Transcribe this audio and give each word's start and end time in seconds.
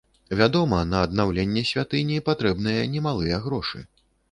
Вядома, 0.37 0.79
на 0.93 1.01
аднаўленне 1.07 1.63
святыні 1.73 2.17
патрэбныя 2.31 2.81
немалыя 2.97 3.41
грошы. 3.47 3.87